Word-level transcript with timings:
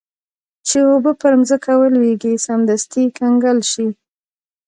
چې 0.67 0.77
اوبه 0.91 1.11
پر 1.21 1.33
مځکه 1.39 1.71
ولویږي 1.79 2.33
سمدستي 2.47 3.03
کنګل 3.17 3.59
شي. 3.71 3.87